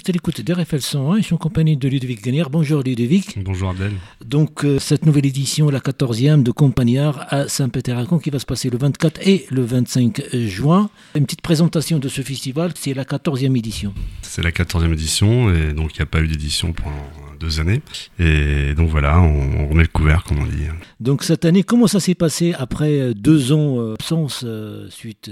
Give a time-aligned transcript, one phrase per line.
[0.00, 2.48] Bon, je à l'écoute d'RFL 101, je suis en compagnie de Ludovic Gagnard.
[2.48, 3.38] Bonjour Ludovic.
[3.44, 3.92] Bonjour Abdel.
[4.24, 8.70] Donc, euh, cette nouvelle édition, la 14e de Compagnard à Saint-Pétersbourg qui va se passer
[8.70, 10.88] le 24 et le 25 juin.
[11.14, 13.92] Une petite présentation de ce festival, c'est la 14e édition.
[14.22, 17.82] C'est la 14e édition et donc il n'y a pas eu d'édition pendant deux années.
[18.18, 20.64] Et donc voilà, on, remet le couvert, comme on dit.
[21.00, 25.30] Donc cette année, comment ça s'est passé après deux ans d'absence euh, suite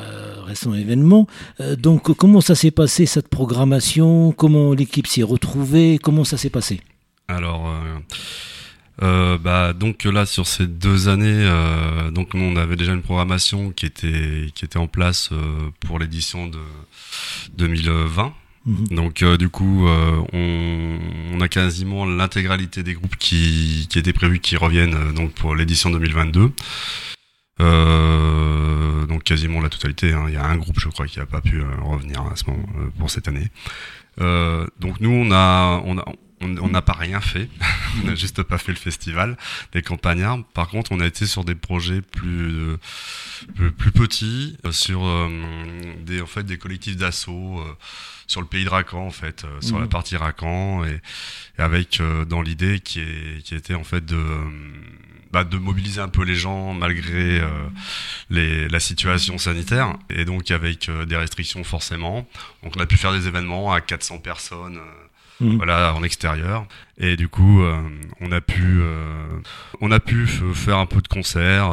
[0.00, 1.26] euh, récent événement.
[1.60, 4.32] Euh, donc, comment ça s'est passé cette programmation?
[4.32, 5.98] Comment l'équipe s'est retrouvée?
[6.02, 6.80] Comment ça s'est passé?
[7.28, 7.70] Alors.
[9.02, 11.46] Euh, bah donc là sur ces deux années,
[12.12, 15.28] donc on avait déjà une programmation qui était qui était en place
[15.80, 16.58] pour l'édition de
[17.58, 18.32] 2020.
[18.64, 18.86] Mhm.
[18.92, 20.98] Donc du coup, on,
[21.34, 25.90] on, a quasiment l'intégralité des groupes qui, qui étaient prévus qui reviennent donc pour l'édition
[25.90, 26.52] 2022.
[29.16, 30.12] Euh, donc quasiment la totalité.
[30.12, 30.26] Hein.
[30.28, 32.44] Il y a un groupe, je crois, qui n'a pas pu euh, revenir à ce
[32.50, 33.48] moment euh, pour cette année.
[34.20, 36.04] Euh, donc nous, on a, on a,
[36.42, 37.48] on n'a pas rien fait.
[38.02, 39.36] on n'a juste pas fait le festival
[39.72, 40.44] des campagnards.
[40.52, 42.76] Par contre, on a été sur des projets plus
[43.54, 45.00] plus, petits, sur
[46.04, 47.62] des en fait des collectifs d'assaut
[48.26, 49.88] sur le pays de Racan en fait, sur la mmh.
[49.88, 51.00] partie Racan et,
[51.58, 54.18] et avec dans l'idée qui est qui était en fait de
[55.36, 57.48] bah, de mobiliser un peu les gens malgré euh,
[58.30, 62.26] les, la situation sanitaire et donc avec euh, des restrictions forcément.
[62.62, 64.78] Donc on a pu faire des événements à 400 personnes.
[64.78, 65.56] Euh, mmh.
[65.56, 66.66] Voilà, en extérieur.
[66.98, 67.62] Et du coup,
[68.22, 68.80] on a pu,
[69.82, 71.70] on a pu faire un peu de concerts.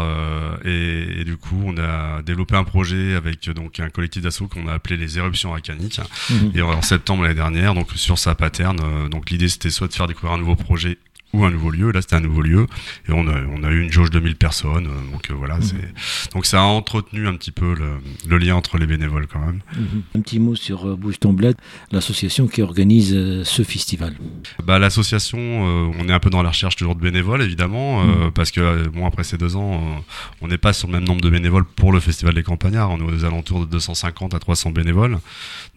[0.66, 4.74] Et, du coup, on a développé un projet avec donc un collectif d'assaut qu'on a
[4.74, 6.02] appelé les éruptions acaniques.
[6.30, 6.36] Mmh.
[6.56, 9.08] Et en septembre l'année dernière, donc sur sa paterne.
[9.10, 10.98] donc l'idée c'était soit de faire découvrir un nouveau projet
[11.34, 11.92] ou un nouveau lieu.
[11.92, 12.68] Là, c'était un nouveau lieu
[13.10, 14.88] et on a, on a eu une jauge de 1000 personnes.
[14.88, 15.62] Euh, donc euh, voilà, mmh.
[15.64, 19.40] c'est donc ça a entretenu un petit peu le, le, lien entre les bénévoles quand
[19.40, 19.62] même.
[19.76, 20.18] Mmh.
[20.18, 21.56] Un petit mot sur euh, Bouge ton bled,
[21.92, 24.16] l'association qui organise euh, ce festival.
[24.64, 28.32] Bah l'association, on est un peu dans la recherche toujours de bénévoles évidemment mmh.
[28.32, 30.04] parce que bon après ces deux ans,
[30.42, 32.92] on n'est pas sur le même nombre de bénévoles pour le festival des Campagnards.
[32.92, 35.20] On est aux alentours de 250 à 300 bénévoles.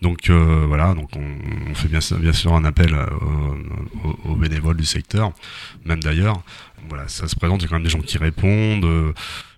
[0.03, 2.95] Donc voilà, donc on, on, fait bien, bien sûr un appel
[4.05, 5.33] aux, aux bénévoles du secteur
[5.85, 6.43] même d'ailleurs.
[6.89, 8.85] Voilà, ça se présente, il y a quand même des gens qui répondent.
[8.85, 9.13] Euh,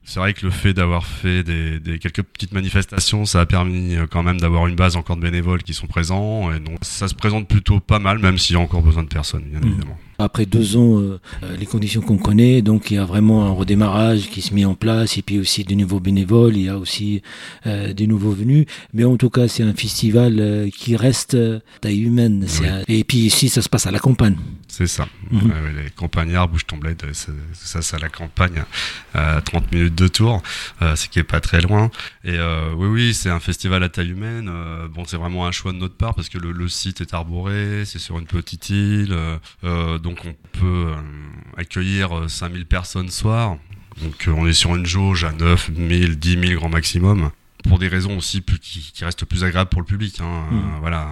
[0.05, 4.07] c'est vrai que le fait d'avoir fait des, quelques petites manifestations, ça a permis euh,
[4.11, 6.51] quand même d'avoir une base encore de bénévoles qui sont présents.
[6.53, 9.09] Et donc ça se présente plutôt pas mal, même s'il y a encore besoin de
[9.09, 9.67] personnes, bien mmh.
[9.67, 9.99] évidemment.
[10.21, 13.53] Après deux ans, euh, euh, les conditions qu'on connaît, donc il y a vraiment un
[13.53, 16.77] redémarrage qui se met en place, et puis aussi de nouveaux bénévoles, il y a
[16.77, 17.23] aussi
[17.67, 18.67] euh, des nouveaux venus.
[18.93, 21.37] Mais en tout cas, c'est un festival euh, qui reste
[21.81, 22.47] taille humaine.
[22.89, 24.37] Et puis ici, ça se passe à la campagne.
[24.67, 25.09] C'est ça.
[25.31, 25.53] Mhm.
[25.85, 28.65] les campagnards, bouge ton bled, ça c'est à la campagne,
[29.15, 30.43] à 30 minutes de tour,
[30.81, 31.91] ce qui est pas très loin.
[32.25, 32.37] Et
[32.77, 34.51] oui, oui, c'est un festival à taille humaine.
[34.95, 37.85] bon, c'est vraiment un choix de notre part parce que le, le site est arboré,
[37.87, 39.17] c'est sur une petite île.
[39.65, 40.95] Euh, donc on peut euh,
[41.59, 43.59] accueillir 5000 euh, personnes soir.
[44.03, 47.31] Donc euh, on est sur une jauge à 9000, 10 000 grand maximum
[47.69, 50.21] pour des raisons aussi plus, qui, qui, restent plus agréables pour le public.
[50.21, 50.47] Hein.
[50.51, 50.79] Mmh.
[50.81, 51.09] voilà,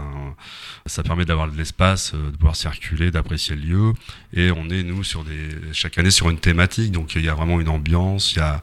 [0.87, 3.93] ça permet d'avoir de l'espace, de pouvoir circuler, d'apprécier le lieu.
[4.33, 7.35] Et on est nous sur des chaque année sur une thématique, donc il y a
[7.35, 8.33] vraiment une ambiance.
[8.33, 8.63] Il y a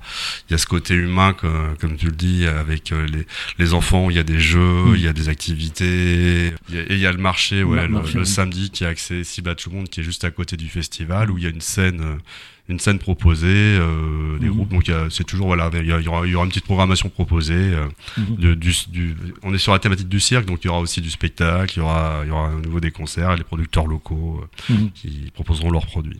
[0.49, 3.25] il y a ce côté humain, que, comme tu le dis, avec les,
[3.59, 4.09] les enfants.
[4.09, 4.95] Il y a des jeux, mmh.
[4.95, 6.47] il y a des activités.
[6.47, 6.53] et
[6.89, 9.77] il y a le marché, ouais, le, le, samedi qui est accessible à tout le
[9.77, 12.19] monde, qui est juste à côté du festival, où il y a une scène
[12.69, 14.53] une scène proposée, euh, des mhm.
[14.53, 14.69] groupes.
[14.69, 17.53] Donc c'est toujours voilà, il y, aura, il y, aura, une petite programmation proposée.
[17.53, 17.87] Euh,
[18.17, 21.01] de, du, du, on est sur la thématique du cirque, donc il y aura aussi
[21.01, 24.41] du spectacle, il y aura, il y aura à nouveau des concerts les producteurs locaux
[24.69, 24.91] euh, mhm.
[24.91, 26.19] qui proposeront leurs produits.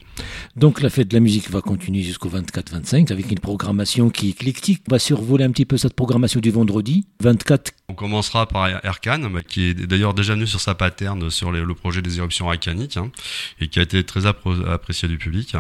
[0.55, 4.31] Donc la fête de la musique va continuer jusqu'au 24-25 avec une programmation qui est
[4.31, 4.81] éclectique.
[4.89, 7.71] On va survoler un petit peu cette programmation du vendredi 24.
[7.89, 11.61] On commencera par Erkan, bah, qui est d'ailleurs déjà venu sur sa paterne sur les,
[11.61, 13.11] le projet des éruptions arcaniques hein,
[13.59, 15.55] et qui a été très apprécié du public.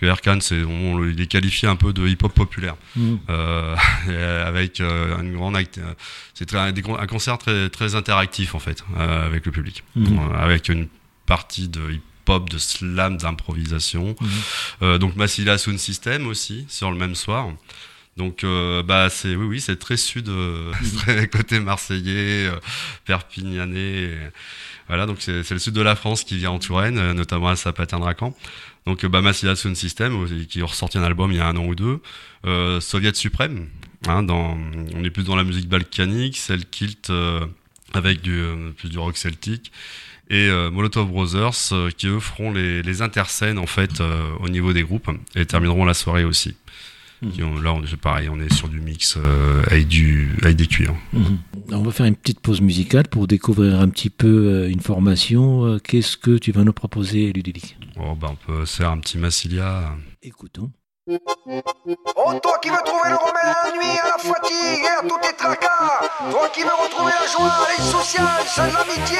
[0.00, 3.14] Parce que Erkan, c'est, on, il est qualifié un peu de hip-hop populaire, mmh.
[3.28, 3.76] euh,
[4.46, 5.58] avec euh, une grande,
[6.32, 10.18] c'est très, un concert très très interactif en fait euh, avec le public, mmh.
[10.18, 10.88] Euh, avec une
[11.26, 14.16] partie de hip-hop, de slam, d'improvisation.
[14.80, 14.96] Mmh.
[14.96, 17.50] donc Massila Sound System aussi sur le même soir.
[18.16, 18.44] Donc
[18.86, 20.30] bah c'est oui oui c'est très sud,
[20.98, 22.50] très côté marseillais,
[23.04, 24.10] perpignanais.
[24.90, 27.54] Voilà, donc c'est le sud de la France qui vient en Touraine, euh, notamment à
[27.54, 28.34] Sapatin-Dracan.
[28.86, 31.56] Donc euh, Bamassila Sound System, euh, qui a ressorti un album il y a un
[31.56, 32.00] an ou deux.
[32.46, 33.68] Euh, Soviet Suprême,
[34.06, 37.12] hein, on est plus dans la musique balkanique, celle kilt
[37.92, 38.42] avec du,
[38.76, 39.72] plus du rock celtique.
[40.32, 44.00] Et Molotov Brothers, qui eux feront les, les interscènes en fait
[44.38, 46.54] au niveau des groupes et termineront la soirée aussi.
[47.22, 47.62] Mhm.
[47.62, 49.18] là, on est pareil, on est sur du mix
[49.66, 50.94] avec, du, avec des cuirs.
[51.12, 51.38] Mhm.
[51.72, 55.78] On va faire une petite pause musicale pour découvrir un petit peu une formation.
[55.84, 57.76] Qu'est-ce que tu vas nous proposer, Ludovic?
[57.98, 59.92] Oh, bah, On peut faire un petit Massilia.
[60.22, 60.70] Écoutons.
[61.08, 65.08] Oh, toi qui veux trouver le remède à la nuit, à la fatigue et à
[65.08, 66.00] tous tes tracas.
[66.30, 69.18] Toi qui veux retrouver la joie, l'insouciance, seule l'amitié.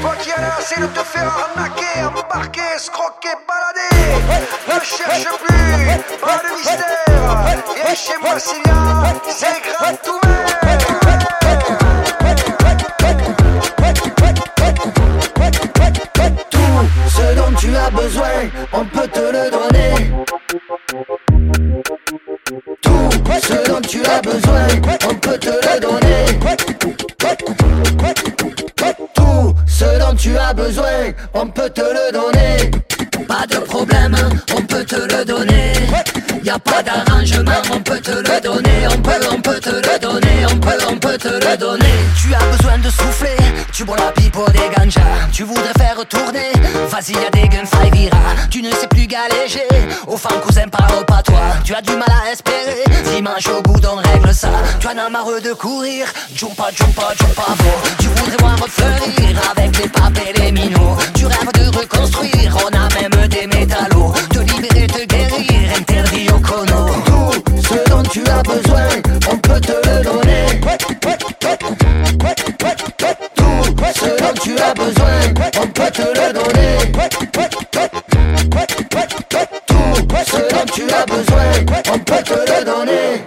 [0.00, 4.12] Toi qui as assez de te faire arnaquer, embarquer, scroquer, balader.
[4.68, 6.91] Ne cherche plus, pas de mystère.
[8.04, 9.61] Viens chez moi, Cilia,
[39.30, 40.46] on peut te le donner.
[40.50, 41.94] On peut, on peut te le donner.
[42.20, 43.36] Tu as besoin de souffler,
[43.72, 45.02] tu bois la pipe des ganja.
[45.32, 46.52] Tu voudrais faire tourner,
[46.88, 48.18] vas-y, y'a des gunfights vira.
[48.50, 49.66] Tu ne sais plus galéger,
[50.06, 51.40] au fin cousin, parle pas toi.
[51.64, 54.50] Tu as du mal à espérer, dimanche au bout on règle ça.
[54.80, 57.46] Tu en as marre de courir, jumpa, jumpa, jumpa,
[57.98, 60.96] Tu voudrais voir fleurir avec les papes et les minots.
[61.14, 64.12] Tu rêves de reconstruire, on a même des métallos.
[64.30, 67.11] Te libérer, te guérir, interdit au cono.
[68.02, 68.88] Dont tu as besoin,
[69.30, 70.60] on peut te le donner.
[73.36, 75.20] Tout ce dont tu as besoin,
[75.60, 76.78] on peut te le donner.
[79.68, 81.46] Tout ce dont tu as besoin,
[81.92, 83.24] on peut te le donner.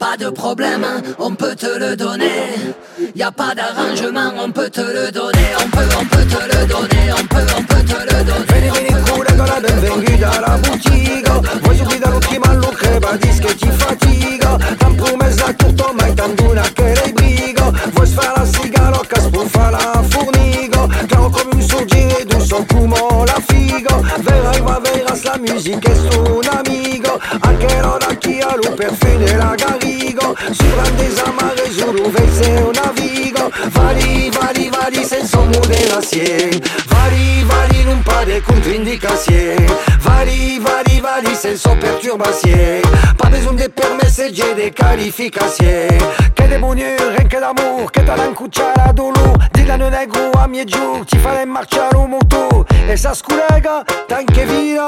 [0.00, 0.86] Pas de problème,
[1.18, 2.74] on peut te le donner.
[3.14, 5.54] Y a pas d'arrangement, on peut te le donner.
[5.64, 6.17] On peut, on peut
[23.24, 24.02] la figo.
[24.18, 27.18] Verrai, va, verras la musica è un amico.
[27.40, 28.17] Anche l'ora
[28.48, 34.70] ha lo perfino la Garigo Sur un des amarres Zulu verse un navigo Vali, vali,
[34.70, 39.66] vali senza moderazione Vali, vali non pas de contre-indicazione
[40.00, 42.80] Vali, vali, vali senza perturbazione
[43.16, 45.98] Pas besoin de permis et de qualificazione
[46.34, 51.04] Che de bonheur, rien que d'amour Che talent cucciara dolor Dilano negro a miei giù
[51.04, 54.84] Ti farei marciare un moto E sa sculega, tanche via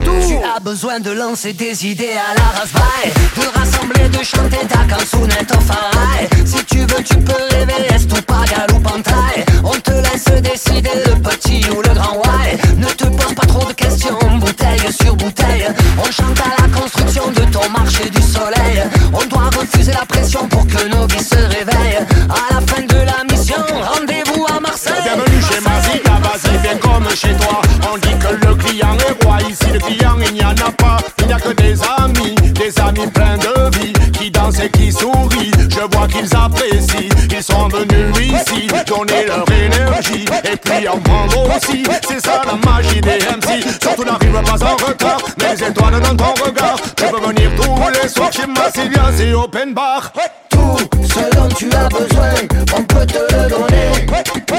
[0.00, 0.10] Tout.
[0.26, 4.84] Tu as besoin de lancer des idées à la rasvaille De rassembler, de chanter ta
[4.84, 9.90] canzone farai Si tu veux tu peux rêver, est tout pagal ou pantaille On te
[9.90, 14.18] laisse décider le petit ou le grand why Ne te pose pas trop de questions,
[14.38, 15.66] bouteille sur bouteille.
[15.98, 18.82] On chante à la construction de ton marché du soleil.
[19.12, 22.04] On doit refuser la pression pour que nos vies se réveillent.
[22.28, 23.62] À la fin de la mission,
[23.94, 24.92] rendez-vous à Marseille.
[25.02, 27.60] Bienvenue chez Mazika, vas-y viens comme chez toi.
[27.92, 29.11] On dit que le client est
[29.52, 30.96] ici le client il n'y en a pas.
[31.18, 34.90] Il n'y a que des amis, des amis pleins de vie Qui dansent et qui
[34.90, 40.24] sourient, je vois qu'ils apprécient Ils sont venus ici, donner leur énergie.
[40.44, 44.76] Et puis en prendre aussi, c'est ça la magie des MC Surtout n'arrive pas en
[44.76, 46.76] retard, mes étoiles dans ton regard.
[46.96, 50.12] Tu peux venir tous les soirs chez Massilia, c'est open bar.
[50.50, 52.34] Tout ce dont tu as besoin,
[52.76, 54.51] on peut te le donner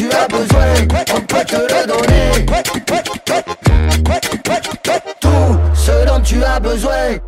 [0.00, 0.74] tu as besoin,
[1.44, 2.46] te donner
[5.20, 7.18] Tout ce dont tu as besoin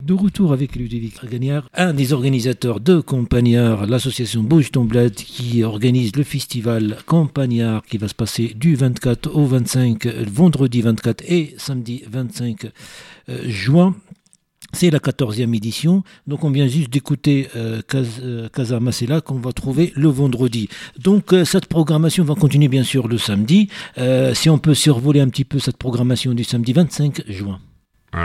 [0.00, 6.14] de retour avec Ludovic Gagnard, un des organisateurs de Campagnard, l'association Bouge ton qui organise
[6.14, 12.04] le festival Campagnard qui va se passer du 24 au 25, vendredi 24 et samedi
[12.08, 12.66] 25
[13.28, 13.96] euh, juin.
[14.80, 17.82] C'est la 14e édition, donc on vient juste d'écouter euh,
[18.52, 20.68] Casa Masela qu'on va trouver le vendredi.
[20.96, 23.68] Donc euh, cette programmation va continuer bien sûr le samedi.
[23.98, 27.58] Euh, si on peut survoler un petit peu cette programmation du samedi 25 juin.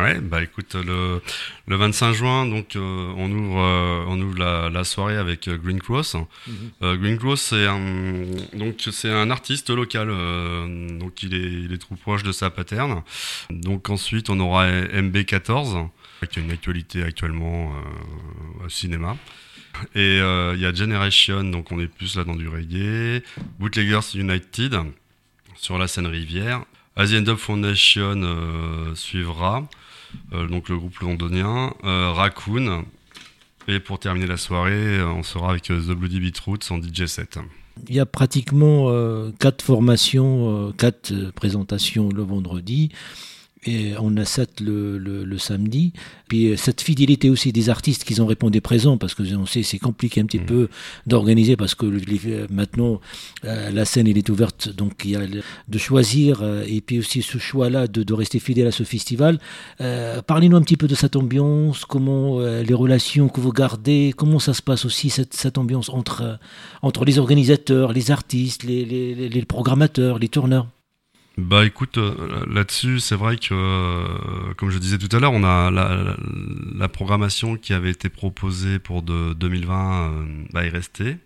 [0.02, 1.22] Ouais, bah écoute, le,
[1.68, 5.58] le 25 juin, donc euh, on ouvre, euh, on ouvre la, la, soirée avec euh,
[5.58, 6.16] Green Cross.
[6.48, 6.98] Mhm.
[6.98, 7.80] Green Cross, c'est un,
[8.54, 10.08] donc c'est un artiste local,
[11.00, 13.04] donc il est, il est trop proche de sa paterne.
[13.50, 15.90] Donc ensuite, on aura MB14,
[16.30, 17.74] qui a une actualité actuellement
[18.66, 19.18] au cinéma.
[19.96, 23.24] Et il y a Generation, donc on est plus là dans du reggae.
[23.60, 24.78] Bootleggers United
[25.56, 26.64] sur la scène rivière.
[26.96, 29.68] Asian Dub Foundation euh, suivra,
[30.32, 32.86] donc le groupe londonien, euh, Raccoon,
[33.68, 37.40] et pour terminer la soirée, on sera avec The Bloody Beetroots en DJ set.
[37.88, 38.92] Il y a pratiquement
[39.40, 42.92] quatre formations, quatre présentations le vendredi
[43.66, 45.94] et on a sept le, le, samedi.
[46.28, 49.64] Puis euh, cette fidélité aussi des artistes qui ont répondu présent, parce que on sait
[49.64, 50.46] c'est compliqué un petit mm.
[50.46, 50.70] peu
[51.08, 51.86] d'organiser, parce que
[52.52, 53.00] maintenant
[53.46, 57.00] euh, la scène elle est ouverte, donc il y a de choisir, euh, et puis
[57.00, 59.40] aussi ce choix-là de, de, rester fidèle à ce festival.
[59.80, 64.54] Parlez-nous un petit peu de cette ambiance, comment les relations que vous gardez, comment ça
[64.54, 66.40] se passe aussi cette, cette ambiance entre,
[66.82, 70.68] entre les organisateurs, les artistes, les, les, les programmateurs, les tourneurs?
[71.38, 75.44] Bah écoute, euh, là-dessus, c'est vrai que, euh, comme je disais tout à l'heure, on
[75.44, 81.18] a la, programmation qui avait été proposée pour de 2020 euh, bah, est restée.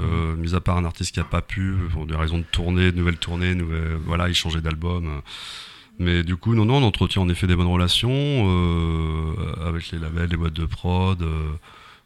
[0.00, 2.90] Euh, mis à part un artiste qui n'a pas pu, pour des raisons de tournée,
[2.90, 5.22] de nouvelles tournées, nouvelles, voilà, il changeait d'album.
[6.00, 8.08] Mais du coup, non, non, on entretient en effet des bonnes relations
[9.64, 11.24] avec les labels, les boîtes de prod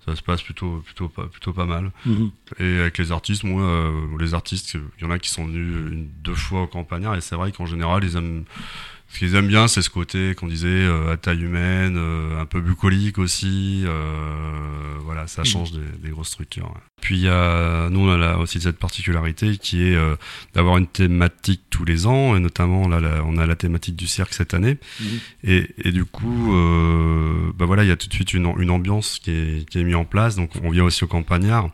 [0.08, 2.30] ça se passe plutôt plutôt pas plutôt pas mal mhm.
[2.58, 5.92] et avec les artistes moi euh, les artistes il y en a qui sont venus
[5.92, 8.44] une, deux fois au campagnard et c'est vrai qu'en général ils aiment
[9.10, 12.44] ce qu'ils aiment bien, c'est ce côté qu'on disait euh, à taille humaine, euh, un
[12.44, 13.82] peu bucolique aussi.
[13.86, 16.74] Euh, voilà, ça change des, des grosses structures.
[17.00, 19.96] Puis il y a, nous on a aussi cette particularité qui est
[20.52, 24.34] d'avoir une thématique tous les ans, et notamment là, on a la thématique du cirque
[24.34, 24.76] cette année.
[25.00, 25.04] Mm.
[25.44, 26.52] Et, et, du coup,
[27.56, 29.84] bah voilà, il y a tout de suite une, une ambiance qui est, qui est
[29.84, 30.36] mise en place.
[30.36, 31.70] Donc on vient aussi au campagnard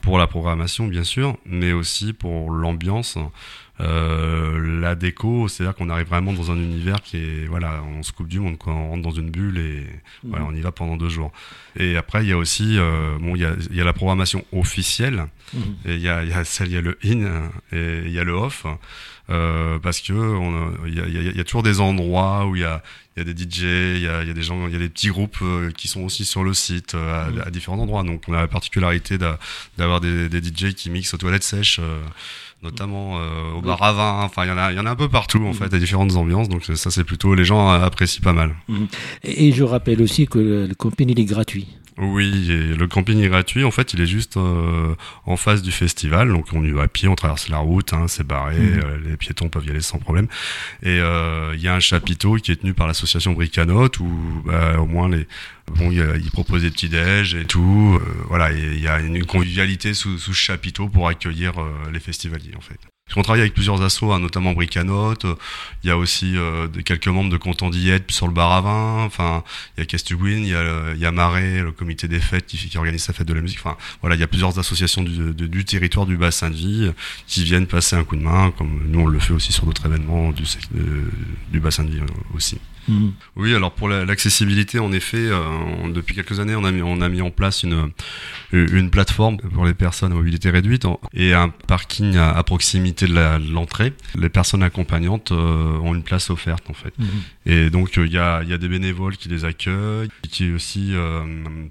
[0.00, 3.18] pour la programmation bien sûr, mais aussi pour l'ambiance.
[3.80, 8.12] Euh, la déco, c'est-à-dire qu'on arrive vraiment dans un univers qui est, voilà, on se
[8.12, 8.72] coupe du monde, quoi.
[8.72, 9.86] on rentre dans une bulle et
[10.24, 10.50] voilà, mhm.
[10.50, 11.32] on y va pendant deux jours.
[11.76, 14.44] Et après, il y a aussi, euh, bon, il y a, y a, la programmation
[14.52, 15.62] officielle, mhm.
[15.84, 18.18] et il y a, y a celle, il y a le in et il y
[18.18, 18.66] a le off.
[19.30, 20.12] Euh, parce que
[20.86, 22.82] il y a, y, y a, toujours des endroits où il y a,
[23.18, 23.62] y a des DJ,
[23.96, 25.86] il y a, y a, des gens, il y a des petits groupes euh, qui
[25.86, 27.42] sont aussi sur le site euh, mhm.
[27.44, 28.04] à, différents endroits.
[28.04, 31.78] Donc on a la particularité d'avoir des, des, DJ qui mixent aux toilettes sèches
[32.62, 34.22] notamment euh, au bar à vin.
[34.24, 35.78] Enfin, il y en a, il y en a un peu partout en fait, à
[35.78, 36.48] différentes ambiances.
[36.48, 38.54] Donc ça, c'est plutôt les gens apprécient pas mal.
[38.68, 38.88] Mhm.
[39.24, 41.68] Et je rappelle aussi que le camping il est gratuit.
[42.00, 43.64] Oui, le camping est gratuit.
[43.64, 44.94] En fait, il est juste euh,
[45.26, 46.28] en face du festival.
[46.28, 48.56] Donc, on y va à pied, on traverse la route, hein, c'est barré.
[48.56, 48.80] Mhm.
[48.84, 50.28] Euh, les piétons peuvent y aller sans problème.
[50.82, 54.86] Et il y a un chapiteau qui est tenu par l'association Bricanote où bah, au
[54.86, 55.26] moins les
[55.74, 58.00] bon, il, propose des petits déj et tout.
[58.28, 61.54] voilà, il y a une convivialité sous, sous ce chapiteau pour accueillir
[61.92, 62.78] les festivaliers en fait.
[63.16, 65.26] On travaille avec plusieurs assos, hein, notamment Bricanote.
[65.82, 67.70] Il y a aussi euh, quelques membres de Content
[68.08, 69.04] sur le bar à vin.
[69.04, 69.42] Enfin,
[69.76, 72.56] il y a Castuguin, il y a, il a Marais, le comité des fêtes qui,
[72.56, 73.58] qui, organise sa fête de la musique.
[73.60, 76.90] Enfin, voilà, il y a plusieurs associations du, du territoire du bassin de vie
[77.26, 79.86] qui viennent passer un coup de main, comme nous on le fait aussi sur d'autres
[79.86, 80.44] événements du,
[80.76, 81.10] euh,
[81.50, 82.58] du bassin de vie euh, aussi.
[82.88, 83.12] Mhm.
[83.36, 85.42] Oui, alors pour l'accessibilité, en effet, euh,
[85.92, 87.90] depuis quelques années, on a mis, on a mis en place une,
[88.52, 93.92] une plateforme pour les personnes à mobilité réduite et un parking à, proximité de l'entrée.
[94.14, 96.96] les personnes accompagnantes euh, ont une place offerte en fait.
[96.98, 97.06] Mhm.
[97.46, 101.22] Et donc il y a, y, a, des bénévoles qui les accueillent, qui aussi euh,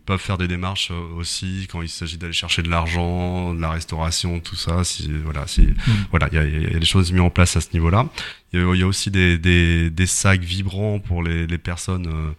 [0.05, 4.39] peuvent faire des démarches aussi quand il s'agit d'aller chercher de l'argent, de la restauration,
[4.39, 4.83] tout ça.
[4.83, 5.69] Si, voilà, si,
[6.11, 8.07] voilà, il y a des choses mises en place à ce niveau-là.
[8.53, 12.31] Il y, a aussi des, des, des, sacs vibrants pour les, les personnes euh,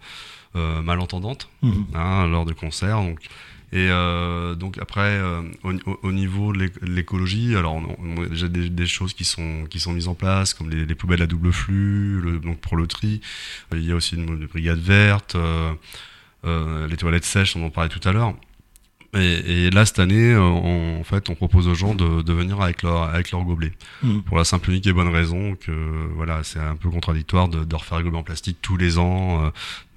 [0.55, 1.85] euh malentendantes mhm.
[1.93, 2.97] hein, lors de concerts.
[2.97, 3.19] Donc,
[3.71, 8.69] et euh, donc après, euh, au, au, niveau de l'écologie, alors on, a déjà des,
[8.69, 11.53] des, choses qui sont qui sont mises en place, comme les, les poubelles à double
[11.53, 13.21] flux, le, donc pour le tri.
[13.71, 15.37] Il y a aussi une, une brigade verte,
[16.45, 18.33] euh, les toilettes sèches, on en parlait tout à l'heure.
[19.15, 22.33] Et, et, là, cette année, euh, on, en fait, on propose aux gens de, de
[22.33, 23.71] venir avec leur, avec leur gobelet.
[24.03, 24.19] Mmh.
[24.21, 25.71] Pour la simple, unique et bonne raison que,
[26.15, 29.45] voilà, c'est un peu contradictoire de, de refaire les gobelets en plastique tous les ans,
[29.45, 29.49] euh,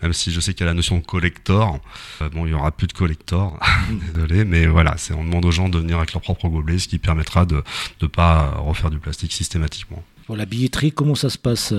[0.02, 1.78] même si je sais qu'il y a la notion de collector.
[2.22, 3.60] Euh, bon, il y aura plus de collector,
[4.14, 6.88] désolé, mais voilà, c'est, on demande aux gens de venir avec leur propre gobelet, ce
[6.88, 7.62] qui permettra de
[8.00, 10.02] ne pas refaire du plastique systématiquement.
[10.26, 11.74] Pour la billetterie, comment ça se passe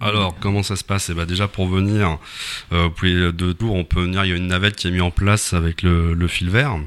[0.00, 1.10] alors, comment ça se passe?
[1.10, 2.18] Eh ben, Déjà, pour venir,
[2.72, 4.90] euh, vous pouvez, de tour, on peut venir, il y a une navette qui est
[4.90, 6.78] mise en place avec le, le fil vert.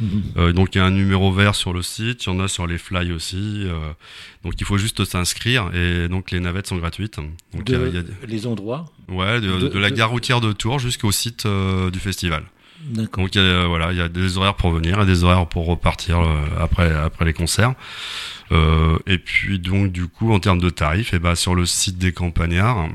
[0.00, 0.22] Mhm.
[0.36, 2.48] Euh, donc il y a un numéro vert sur le site, il y en a
[2.48, 3.64] sur les fly aussi.
[3.66, 3.92] Euh,
[4.42, 7.16] donc il faut juste s'inscrire et donc les navettes sont gratuites.
[7.16, 11.12] Donc, de, y a, les endroits Ouais, de, de, la gare routière de Tours jusqu'au
[11.12, 12.44] site euh, du festival.
[12.90, 15.46] Donc il y a, voilà, il y a des horaires pour venir et des horaires
[15.46, 17.74] pour repartir euh, après après les concerts.
[18.50, 21.64] Euh, et puis donc du coup en termes de tarifs, et eh ben sur le
[21.64, 22.88] site des campagnards,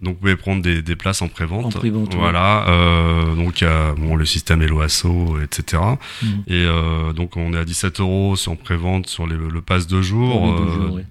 [0.00, 1.74] donc vous pouvez prendre des, des places en prévente.
[1.74, 2.68] vente voilà.
[2.68, 5.82] Euh, donc a bon le système Eloasso, etc.
[6.22, 6.26] Mm.
[6.48, 10.02] Et euh, donc on est à 17 euros en prévente sur les, le pass de
[10.02, 10.56] jour,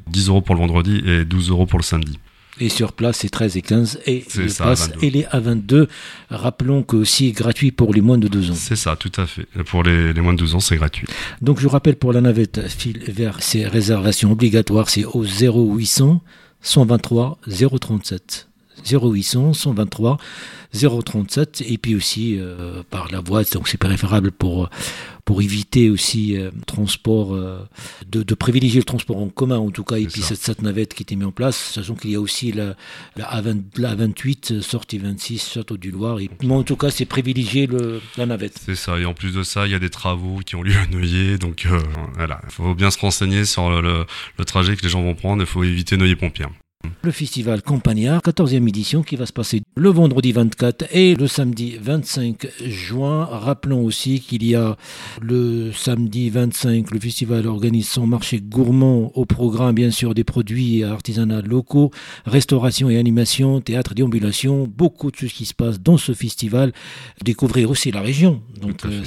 [0.07, 2.19] 10 euros pour le vendredi et 12 euros pour le samedi.
[2.59, 3.99] Et sur place, c'est 13 et 15.
[4.05, 5.07] Et le ça, pass, 22.
[5.07, 5.87] il est à 22.
[6.29, 8.55] Rappelons que aussi gratuit pour les moins de 2 ans.
[8.55, 9.45] C'est ça, tout à fait.
[9.65, 11.07] Pour les, les moins de 12 ans, c'est gratuit.
[11.41, 16.21] Donc je rappelle pour la navette fil vert, c'est réservation obligatoire, c'est au 0800
[16.61, 17.39] 123
[17.79, 18.50] 037.
[18.85, 20.17] 0800 123
[20.73, 24.69] 037 et puis aussi euh, par la voie donc c'est préférable pour
[25.25, 27.59] pour éviter aussi euh, transport euh,
[28.07, 30.29] de, de privilégier le transport en commun en tout cas et puis ça.
[30.29, 32.75] cette, cette navette qui était mise en place sachant qu'il y a aussi la,
[33.17, 37.05] la, A20 la 28 sortie 26 Château du Loir et mais en tout cas c'est
[37.05, 38.97] privilégier le, la navette C'est ça.
[38.99, 41.37] Et en plus de ça, il y a des travaux qui ont lieu à Neuilly.
[41.37, 41.79] Donc euh,
[42.15, 44.05] voilà, il faut bien se renseigner sur le, le-
[44.37, 45.41] le trajet que les gens vont prendre.
[45.43, 46.45] Il faut éviter Neuilly-Pompier.
[47.03, 51.77] Le festival Campagnard, 14e édition qui va se passer le vendredi 24 et le samedi
[51.81, 53.25] 25 juin.
[53.25, 54.77] Rappelons aussi qu'il y a
[55.21, 60.83] le samedi 25, le festival organise son marché gourmand au programme bien sûr des produits
[60.83, 61.91] artisanaux locaux,
[62.25, 66.73] restauration et animation, théâtre, déambulation, beaucoup de choses qui se passent dans ce festival.
[67.23, 69.01] Découvrir aussi la région, donc euh.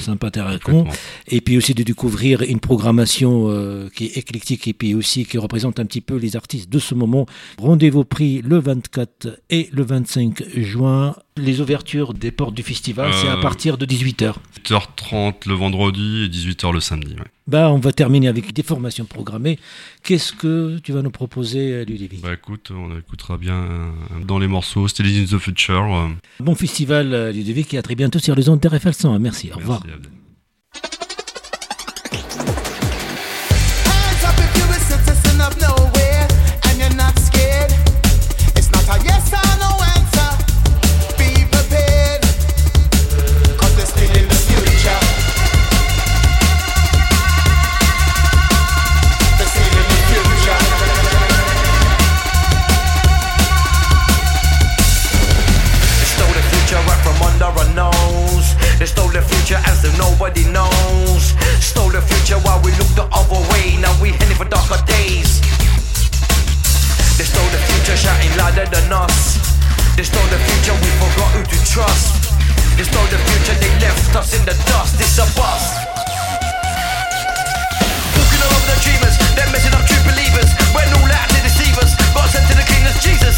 [0.64, 0.86] Complètement.
[1.28, 5.38] Et puis aussi de découvrir une programmation euh, qui est éclectique et puis aussi qui
[5.38, 7.26] représente un petit peu les artistes de ce moment.
[7.64, 11.16] Rendez-vous pris le 24 et le 25 juin.
[11.38, 14.34] Les ouvertures des portes du festival, c'est à Euh, partir de 18h.
[14.62, 17.14] 8h30 le vendredi et 18h le samedi.
[17.14, 17.24] ouais.
[17.46, 19.58] Bah, on va terminer avec des formations programmées.
[20.02, 22.20] Qu'est-ce que tu vas nous proposer, euh, Ludovic?
[22.20, 23.90] Bah écoute, on écoutera bien euh,
[24.26, 26.10] dans les morceaux Still in the Future.
[26.40, 29.18] Bon festival, Ludovic, et à très bientôt sur les ondes d'RFL 100.
[29.20, 29.80] Merci, au revoir.
[29.86, 30.10] merci, Abdel.
[58.84, 61.32] They stole the future as though nobody knows.
[61.56, 63.80] Stole the future while we look the other way.
[63.80, 65.40] Now we heading for darker days.
[67.16, 69.40] They stole the future shouting louder than us.
[69.96, 72.28] They stole the future, we forgot who to trust.
[72.76, 75.00] They stole the future, they left us in the dust.
[75.00, 75.80] It's a bust.
[78.12, 80.52] Walking all over the dreamers, they're messing up true believers.
[80.76, 83.32] When all out to deceive us, but sent to the cleanest Jesus.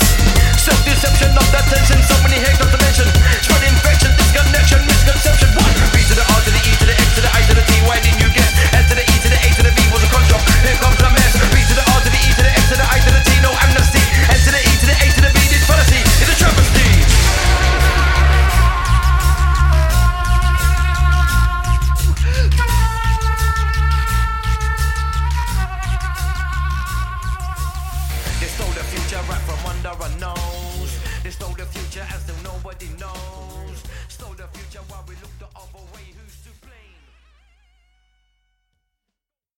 [0.58, 2.56] Self-deception of the tension, so many here
[5.06, 5.95] conception, one.